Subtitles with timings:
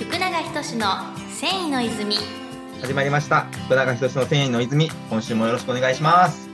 [0.00, 0.86] 福永仁の
[1.28, 2.16] 繊維の泉。
[2.80, 3.42] 始まりました。
[3.66, 4.88] 福永仁の繊維の泉。
[5.10, 6.48] 今週もよろしくお願いします。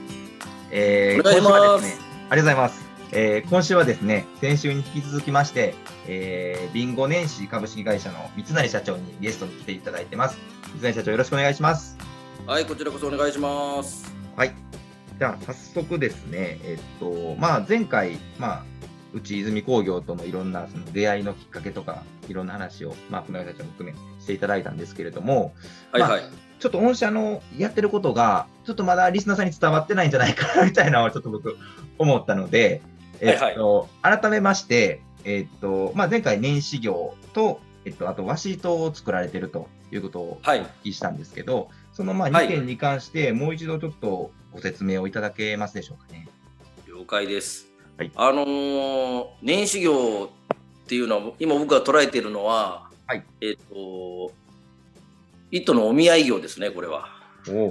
[0.69, 1.49] えー、お願いします。
[1.49, 5.75] 今週はですねありがとうございます、えー、今週はですね先週に引き続きまして
[6.07, 10.37] えー、ビンゴ年始株式会社の三成社長にゲストに来ていただいてます。
[10.73, 11.97] 三成社長よろしくお願いします。
[12.45, 14.13] はいこちらこそお願いします。
[14.35, 14.51] はい。
[15.17, 18.76] じゃあ早速ですねえっとまあ前回まあ
[19.17, 25.53] うち泉工業とのいろんなその出会いのきっかけとか、いろんな話を、まあ、船社長も含めしていただいたんですけれども、
[25.91, 26.21] はいはい。
[26.21, 26.29] まあ、
[26.59, 31.57] ちょっと御社のやってることが、ちょっとまだリスナーさんに伝わってないんじゃないかな、みたいなのをちょっと僕、
[31.97, 32.81] 思ったので、
[33.19, 46.27] えっと、はいはい、改めまして、えっと、まあ、前回年始業と、えっと、あと和紙糸を作られてるということをお聞きしたんですけど、はい、そのまあ2点に関して、もう一度ちょっとご説明をいただけますでしょうかね。
[46.87, 47.76] 了解です。
[47.97, 50.29] はい、あのー、年始業
[50.83, 54.31] っていうのは今僕が捉えているのは、はい、えっ、ー、と
[55.49, 57.09] 糸のお見合い業ですねこれは。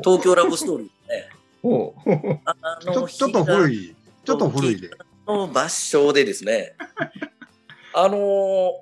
[0.02, 1.28] 東京ラブストーリーね。
[1.62, 1.94] お
[2.44, 3.94] あのちょっと古い。
[4.24, 4.90] ちょっと古いで。
[5.28, 6.74] の抜章でですね。
[7.94, 8.72] あのー、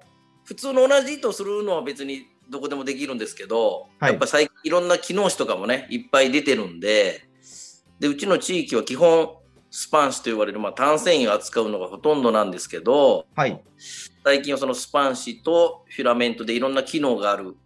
[0.44, 7.28] 普通の同じ糸するのは別にどこでもできるんですけど、はい、やっぱ最近いろんな機能紙とかもねいっぱい出てるんで
[8.00, 9.36] でうちの地域は基本
[9.76, 13.60] スパン紙と言われる、まあ、単繊維を扱うのがほとんどなんですけど、はい、
[14.22, 17.56] 最近はそのスパン紙とフィラメントでいろんな機能がある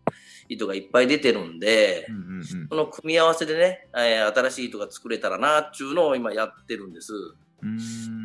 [0.48, 7.12] 糸がいっぱい出てるんで、うんうんうん、その組み合わせでね、えー、新しい糸が作れたらなっていうのを今やってるんです。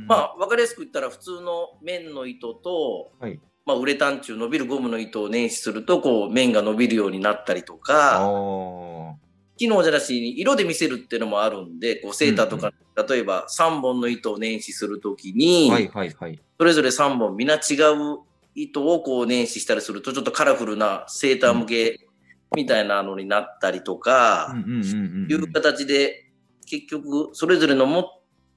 [0.08, 9.18] まあ分かりやすく言ったら普通の綿の糸と、はい、まあ、ウレタン中伸びるゴムの糸を捻出するとこう面が伸びるようになったりとか
[9.58, 18.20] 機能じゃなしに色で見せるっていうのもあるんで、こうセーターとか、うんうん、例えば3本の糸を捻出するときに、はいはいはい、それぞれ3本皆違う
[18.56, 22.08] 糸をこう捻出したりすると、ちょっとカラフルなセーター向け
[22.56, 26.32] みたいなのになったりとか、いう形で、
[26.66, 28.04] 結局、それぞれの持っ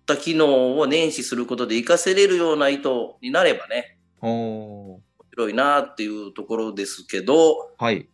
[0.04, 5.00] た機能を捻出することで活かせれるような糸になればね、面
[5.32, 8.08] 白いなっていうところですけど、はい。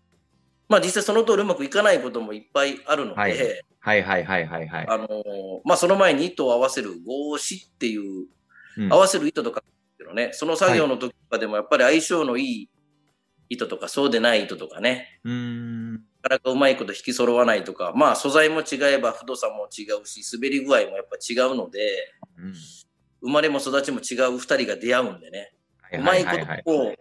[0.72, 3.36] まあ実際その通りうまくいかないこともいっぱいあるので、はい、
[3.78, 4.86] はいはいはいはいはい。
[4.88, 8.26] あのー、まあその前に糸を合わせる合子っていう、
[8.78, 9.62] うん、合わせる糸とか
[9.98, 12.70] けどね、その作業の時とかでもやっぱり相性のいい
[13.50, 15.92] 糸とかそうでない糸とかね、うん。
[15.92, 21.80] なかなかうまいこと引き揃わないとか、まあ素材も違えば太さも違うし、滑り具合もやっぱ違うので、
[22.38, 22.54] うん、
[23.20, 25.52] 生まれも育ちも違う二人が出会うんでね、
[25.92, 26.30] うまいこ
[26.64, 26.94] とを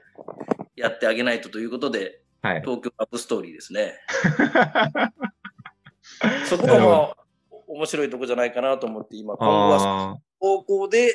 [0.75, 3.93] やってあげないとということで、はい、東京ラブストーリーですね。
[6.45, 7.15] そこがまあ
[7.67, 11.13] 面白いとこじゃないかなと思って今今後は方向で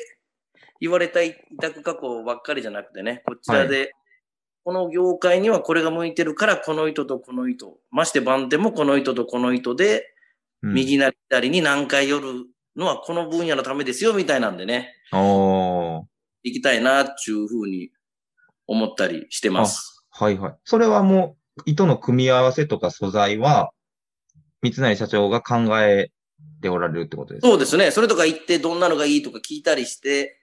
[0.79, 3.91] 言われた委託加工ばっかりじゃなくてねこちらで、はい、
[4.63, 10.13] この業界にはこれが向いてるからこの糸とこの糸まして番手もこの糸とこの糸で、
[10.63, 12.45] うん、右なり左に何回寄る
[12.75, 14.93] のはこの分野のためですよみたいなんでね
[16.43, 17.91] 行きたいなっていうふうに
[18.65, 19.96] 思ったりしてます。
[20.19, 20.55] はいはい。
[20.63, 23.71] それはもう、糸の組み合わせとか素材は、
[24.63, 26.09] 三成社長が考え
[26.61, 27.47] ておられるってことですか？
[27.47, 27.91] そうですね。
[27.91, 30.39] それとか言って、どんなのがいいとか聞いたりして、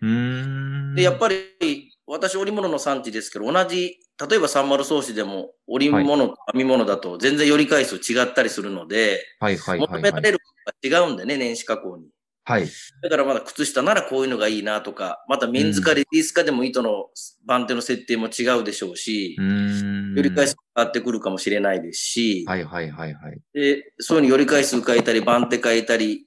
[0.94, 3.98] で、やっぱり、私織物の産地ですけど、同じ、
[4.28, 10.44] 例えば三丸創始でも織物、はい、編み物だと全然より回数違ったりするので、はいはいはい、はい、求められるこ
[10.82, 12.04] とが違うんでね、年始加工に。
[12.44, 12.68] はい。
[13.02, 17.06] だからまだ靴下ならこういうのがいいなとか、またメンズかレディースかでも糸の
[17.46, 20.14] 番手の設定も違うでしょうし、うん。
[20.14, 23.40] より回数変わってくるかもしれないですし、はいはいはいはい。
[23.54, 26.26] で、そういうのより回数変えたり、番手変えたり、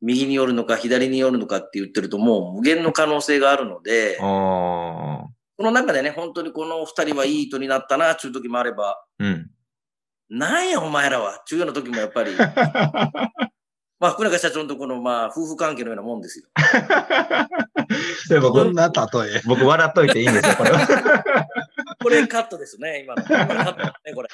[0.00, 9.50] 右に寄るのか左に寄るのかって言ってるともう無限の可能性があるので、あこの中でね、本当にこの二人はいい糸になったな、ちゅう時もあれば、うん。
[10.30, 12.32] なんやお前らは、ちゅうような時もやっぱり、
[14.02, 16.46] まあ、福永社長のところの、まあ、夫婦関係のようなもんですよ。
[18.26, 19.40] それ僕、こんな例え。
[19.46, 20.80] 僕、笑っといていいんですよ、これは。
[22.02, 23.22] これカットですね、今の。
[23.22, 24.28] 今のカットですね、これ。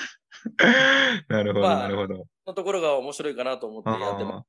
[1.28, 2.24] なるほど、なるほど。
[2.46, 4.46] のところが面白いかなと思ってやってます。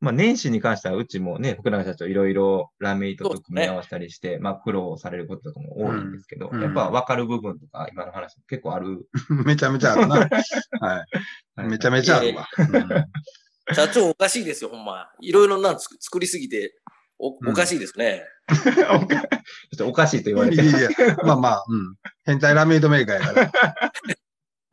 [0.00, 9.06] まあ、年始に関しては、うちもね、福永社長いろいろラメイトと組み合わせたりして、ね、まあ、苦労されることとかも多いんですけど、うん、やっぱ分かる部分とか、今の話結構ある。
[9.44, 10.16] めちゃめちゃあるな。
[10.80, 11.04] は
[11.58, 11.68] い。
[11.68, 12.48] めちゃめちゃあるわ。
[13.72, 15.08] 社長おかしいですよ、ほんま。
[15.20, 16.74] いろいろな作りすぎて
[17.18, 18.24] お、おかしいですね。
[19.80, 20.62] おかしいと言われて。
[20.62, 20.88] いやいや
[21.22, 21.94] まあまあ、うん。
[22.24, 23.92] 変態ラメイドメーカーやから。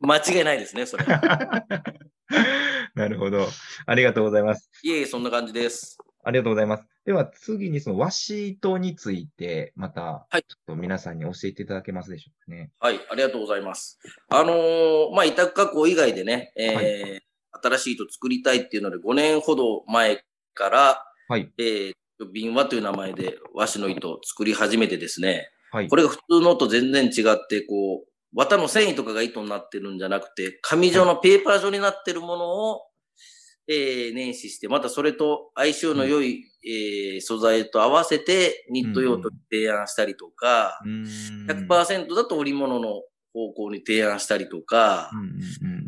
[0.00, 1.04] 間違いないですね、それ。
[2.94, 3.46] なるほど。
[3.86, 4.68] ありがとうございます。
[4.82, 5.96] いえいえ、そんな感じです。
[6.24, 6.84] ありがとうございます。
[7.04, 12.70] では次にその和紙糸について、また、ちょっと皆さんに教えていただけますでしょうかね。
[12.78, 13.98] はい、ありがとうございます。
[14.28, 20.22] あのー、まあ、委託加工以外でね、えー、はい、新しい糸作りたいっていうので、5年ほど前
[20.54, 21.92] から、はい、えー、
[22.32, 32.82] 瓶和という名前で和紙の糸を作り始めてですね、はい、これが普通のと全然違って、こう、綿の繊維とかが糸になってるんじゃなくて、紙状のペーパー状になってるものを、
[33.68, 41.02] えー、年始して、またそれと相性の良い、うん、えー、素材と合わせてニット用途提案したりとか、うん、
[41.46, 43.02] 100%だと織物の
[43.32, 45.10] 方向に提案したりとか、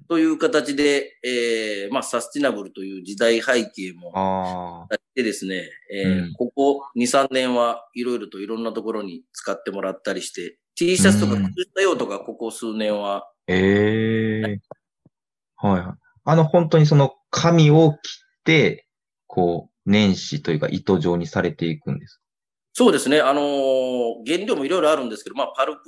[0.08, 13.28] という形で、えー、まあ、サスティナブルという時代背景もあってですね、えー、うん、ここ2、3年はいろいろといろんなところに使ってもらったりして、T シャツとか靴下用とかここ数年は。
[13.46, 15.94] ええー、はいはい。
[16.24, 18.86] あの、本当にその紙を切って、
[19.26, 22.20] こう、年始というか糸状にされていくんです
[22.76, 23.20] そうですね。
[23.20, 25.80] あのー、原料もいろいろあるんですけど、まあ、パルプ、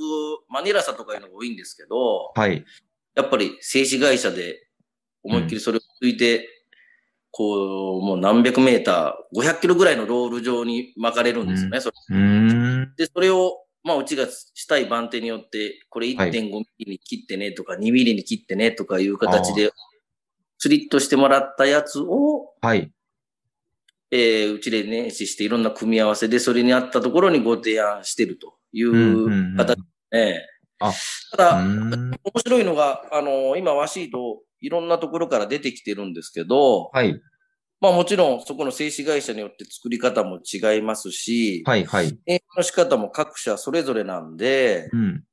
[0.48, 2.64] マニラサとかいうのが多いんですけど、はい。
[3.16, 4.68] やっぱり製紙会社で
[5.24, 6.44] 思いっきりそれをついて、うん、
[7.32, 11.94] こう、もう何百メーター、500キロぐらいのロール状に巻かれるんですよね、うん、それ。
[13.04, 19.72] で、それを、まあ、うちがしたい番手によって、これ1.5ミリに切ってねとか、2ミリに切ってねとかいう形で、
[20.58, 22.92] スリットしてもらったやつを、はい。
[24.10, 30.46] えー、うちでね、していろんな組み合わせで、それに合ったところにご提案してるという形ですね。
[30.78, 30.92] あ
[31.32, 37.20] ただ、面白いのが、あの、今、ワシート、いろんなところから出てきてるんですけど、はい。
[37.80, 42.18] まあもちろん、そこの製紙会社によって作り方も違いますし、はいはい。
[42.26, 45.24] 営の仕方も各社それぞれなんで、うん。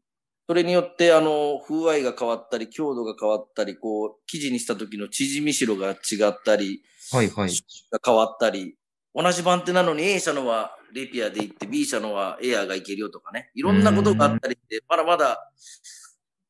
[0.48, 5.96] それによって、あの、風合いが変わったり、強度が変わったり、こう、生地にした時の縮みしろが違
[6.30, 7.50] ったり、はいはい。
[7.92, 8.76] が変わったり、
[9.16, 15.52] 同じ番手なのに A 社のはレピアで行って B 社のはエアーがいけるよとかね、いろんなことがあったりして、まだまだ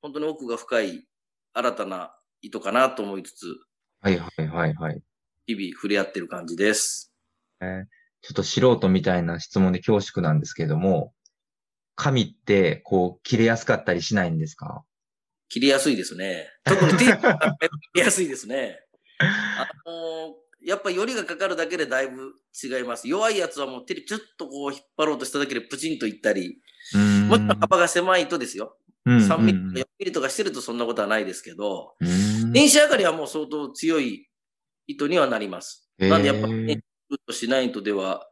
[0.01, 1.05] 本当に奥が深い
[1.53, 3.45] 新たな糸かなと思いつつ、
[4.01, 5.01] はいはいはいはい。
[5.45, 7.13] 日々触れ合ってる感じです。
[7.61, 7.83] えー、
[8.21, 11.13] ちょっと素人みたいな質問で恐縮なんですけども、
[11.95, 14.83] 紙ってこう切れやすかったりしないんですか？
[15.49, 16.47] 切れやすいですね。
[16.63, 17.37] 特にテープが
[17.93, 18.79] 切れやすいですね。
[19.19, 20.33] あのー
[20.65, 23.05] やっぱよりがかかるだけでだいぶ違います。
[23.05, 26.61] 弱いやつはもう手でちょっとこう引っ張ろうとしただけでプチンといったり、
[27.27, 28.77] もちろん幅が狭いとですよ。
[29.05, 31.95] 3ミリとか4ミリとかしてるとそんなことはないですけど、
[32.53, 34.29] 電子上がりはもう相当強い
[34.87, 35.89] 糸にはなります。
[35.99, 36.81] なんでやっぱり、ね、
[37.27, 38.25] としないとでは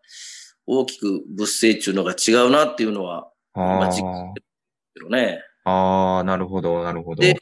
[0.65, 4.45] 大きく物性っていうのが違うなっていうのは、今実感してる
[4.95, 5.41] けどね。
[5.63, 7.21] ああ、なるほど、なるほど。
[7.21, 7.37] で、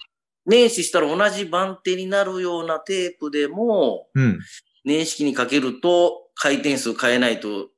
[0.46, 4.40] 年始したら同じ番手になるようなテープでも、うん、
[4.84, 7.70] 年式にかけると回転数変えないと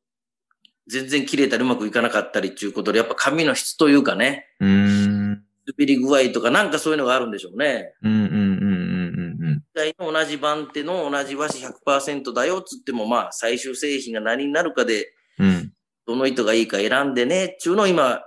[0.87, 4.47] 全然切れたりうまくいかなかったりっていうことで、やっぱ紙の質というかね。
[4.59, 5.29] うん。
[5.31, 7.93] 滑り具合とかなんかそういうのがあるんでしょうね。
[8.01, 10.13] うんうんうんうんうんうん。
[10.13, 15.70] 同じ番手の同じ和紙100%だよっつっても、まあ最終製品が何になるかで、うん。
[16.07, 18.21] どの糸がいいか選んでねっていうのを今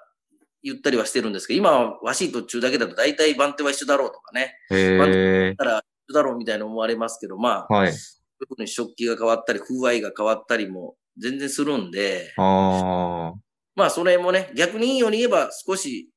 [0.63, 4.55] 言ったりはしてるんですけど、今は和紙途中だけだと大体番手は一緒だろうとかね。
[4.71, 7.93] へ番手だったら一緒だろうみたいな思われますけど、まあ、はい。
[8.41, 13.33] 特に食器が変わったり、風合いが変わったりも全然するんで、あ
[13.77, 16.11] まあそれもね、逆にいいように言えば少し、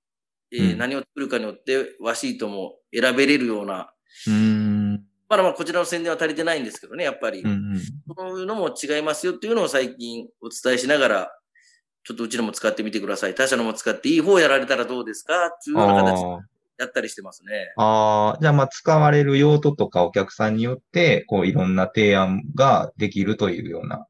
[0.52, 3.92] えー、うん、何を作るかによって和シートも選べれるような、
[4.28, 5.04] うん。
[5.30, 7.42] まだまあこちらの宣伝は足りてないんですけどね、やっぱり。
[7.42, 7.80] うんうん、
[8.18, 11.32] そういうのも違いますよっていうのを最近お伝えしながら、
[12.08, 13.36] ちょっとうちのも使ってみてください。
[13.36, 15.48] 他社のも使っていい方やられたらどうですか？
[15.48, 16.22] っていうような形
[16.80, 17.74] やったりしてますね。
[17.76, 24.08] ああ、じゃあまあ使われる用途とかお客さんによって、こういろんな提案ができるというような。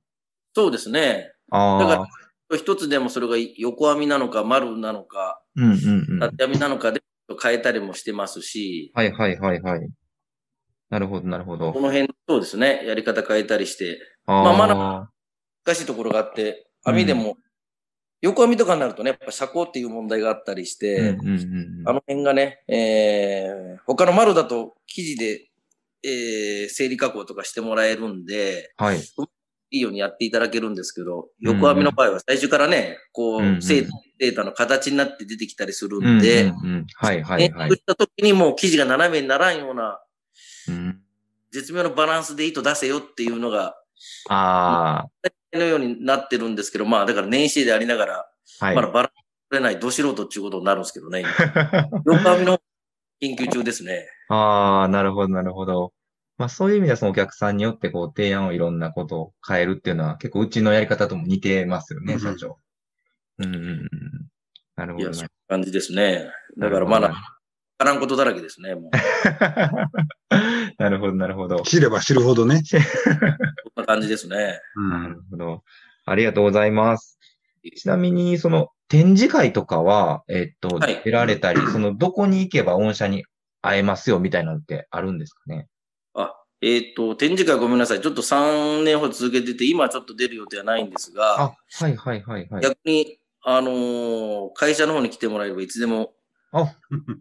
[0.56, 1.32] そうですね。
[1.50, 1.80] ああ。
[1.80, 2.08] だか
[2.52, 7.02] ら、一つでもそれが横編みなのか丸なのか、うんうんうん、縦編みなのかで
[7.42, 8.92] 変えたりもしてますし。
[8.94, 9.90] はいはいはいはい。
[10.92, 11.74] なるほどなるほど。
[11.74, 12.84] この辺、そうですね。
[12.86, 13.98] やり方変えたりして。
[14.28, 15.12] あまあまだ
[15.66, 17.38] 難しいところがあって、編みでも
[18.22, 21.18] 横編みとかになるとね、やっぱ遮光っていう問題があったりして、
[21.86, 25.50] あの辺がね、えー、他の丸だと生地で、
[26.04, 29.00] えー、整理加工とかしてもらえるんで、はい。
[29.70, 36.54] いいようにやっていただけるんですけど、横編みの場合は最初からね、こう、うんうん、データの形になって出てきたりするんで、
[36.96, 37.72] はいはいはい。
[37.72, 40.00] した時にもう生地が斜めにならんような、
[40.70, 41.02] うん、
[41.52, 43.76] 絶妙なバランスで糸出せよっていうのが、
[44.30, 45.30] ああ。
[45.54, 49.12] のようになってるんですけど、まあ、だから年始でありながら、はい、まだバラ
[49.50, 51.24] 取れないど素人っていうことになるんですけどね。
[52.06, 52.60] 横編みの
[53.20, 54.08] 研究中ですね。
[54.30, 55.94] ああ、なるほど、なるほど。
[56.38, 62.60] まあそういう意味ではそのお客さんによってこう提案をいろんなことを変えるっていうのは結構うちのやり方とも似てますよね、うん、社長。
[63.40, 63.90] うんうんうん。
[64.76, 65.04] なるほど、ね。
[65.04, 66.30] いや、そういう感じですね。
[66.58, 68.92] だからまだ、からんことだらけですね、もう。
[70.78, 71.62] なるほど、なるほど。
[71.62, 72.62] 知れば知るほどね。
[73.88, 74.60] 感じですね。
[74.92, 75.64] なるほど。
[76.06, 77.18] ありがとうございます。
[77.76, 83.26] ちなみに、その展示会とかは、えっと、はい、出られたり、そのどこに行けば御社に
[83.62, 85.68] 会えますよみたいなのってあるんですかね？
[86.14, 88.02] あ、えっ、ー、と、展示会ごめんなさい。
[88.02, 92.62] ちょっと3年ほど続けてて、今ちょっと出る予定はないんですが、あ、はいはいはいはい。
[92.62, 96.14] 逆に、あのー、会社の方に来てもらえればいつでも、
[96.52, 96.74] あ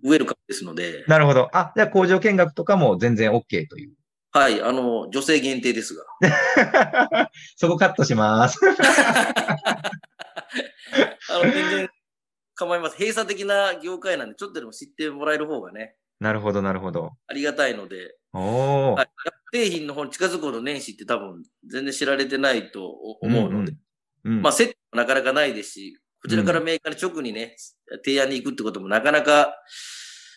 [0.04, 1.04] ウェルカムですので。
[1.08, 1.48] なるほど。
[1.52, 3.94] あ、じゃあ工場見学とかも全然 OK という。
[4.36, 6.04] はい、あの、女性限定ですが。
[7.56, 8.60] そこカットします。
[8.68, 8.74] あ
[11.42, 11.88] の、全然
[12.54, 12.98] 構います。
[12.98, 15.96] 閉鎖的な業界なんで、ちょっとでも知ってもらえる方がね。
[16.20, 17.12] なるほど、なるほど。
[17.28, 18.14] ありがたいので。
[18.34, 19.08] おはい、
[19.54, 23.72] 製品の方に近づくほど年始って多分全然知られてないと思うので。
[24.24, 27.56] うんうん、まあ、セットもなかなかないですし、こちらからメーカーに直にね、
[28.04, 29.54] 提案に行くってこともなかなか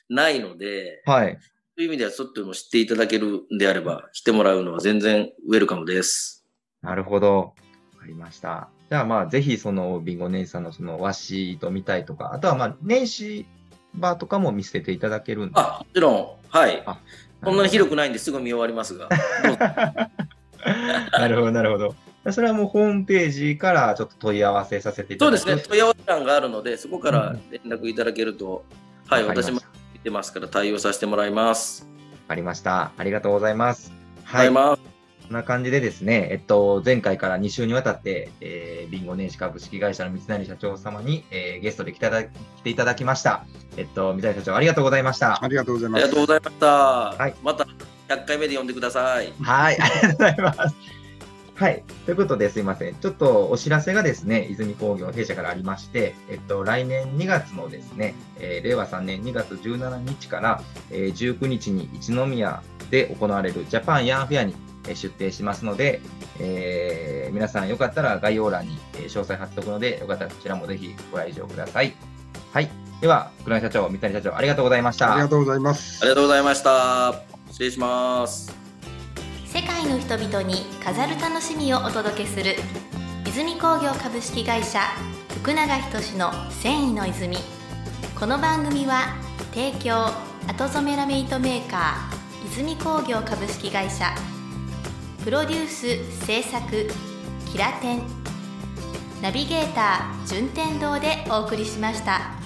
[0.08, 1.38] ないので、はい。
[1.80, 6.46] そういう意味では、ちょっとも知っていただけるんであれば、来てもらうのは全然ウェルカムです。
[6.82, 7.38] なるほど。
[7.38, 8.68] わかりました。
[8.90, 13.46] じゃあまあ、ぜひそのビンゴ姉さんのその和紙と見たいとか、あとはまあ、年始
[13.94, 16.28] バーとかも見せていただけるんであ、もちろん。
[16.50, 16.84] はい。
[17.46, 19.08] そんなに広くないんですぐ見終わりますが。
[21.18, 21.96] なるほど、なるほど。
[22.34, 25.44] それはもうホームページからちょっと問い合わせさせていただきます。
[25.44, 28.66] そうですね、問い合わせ欄があるので、そこから連絡いただけると、
[29.06, 29.62] うん、はい、私も
[30.00, 31.88] 見てますから対応させてもらいます。
[32.12, 32.92] わかりました。
[32.98, 33.92] ありがとうございます。
[34.24, 34.54] はい。
[34.54, 43.46] こんな感じでですね、えっと、前回から2週にわたって、えー、ビンゴ年始株式会社の三成社長様に、えー、ゲストで来ていただきました。
[43.78, 45.44] えっと、三成社長、ありがとうございました。
[45.44, 46.04] ありがとうございます。
[46.04, 46.68] ありがとうございました。
[46.68, 47.36] はい。
[47.44, 47.68] また
[48.08, 49.32] 100回目で呼んでください。
[49.42, 50.99] はい、ありがとうございます。
[51.60, 51.84] はい。
[52.06, 52.96] ということですいません。
[52.96, 64.56] ちょっとお知らせがですね、泉工業弊社からありまして、えっと、来年2月のですね、えー、令和3年2月17日から、えー、19日に一宮で行われるジャパンヤンフェアに
[64.88, 66.00] 出展しますので、
[66.40, 71.94] えー、皆さんよかったら概要欄に詳細貼っておくので、よかったらこちらもぜひご来場ください。
[72.54, 72.70] はい。
[73.02, 75.12] では、黒井社長、三谷社長、ありがとうございました。
[75.12, 76.00] ありがとうございます。
[76.04, 77.22] ありがとうございました。
[77.50, 78.69] 失礼します。
[79.52, 82.56] 世界の人々に飾る楽しみをお届けする
[83.26, 84.80] 泉工業株式会社
[85.42, 87.36] 福永仁の繊維の泉。
[88.20, 89.16] この番組は
[89.52, 90.06] 提供
[90.48, 94.14] 後染めラメイトメーカー泉工業株式会社。
[95.24, 96.88] プロデュース制作
[97.52, 98.04] キラテン。
[99.24, 102.39] ナビゲーター順天堂でお送りしました。